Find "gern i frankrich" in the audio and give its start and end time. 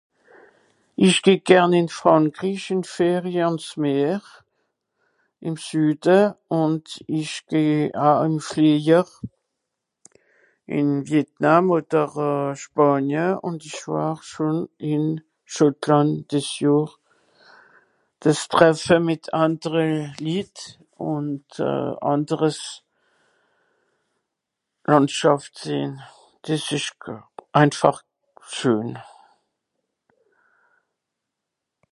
1.49-2.63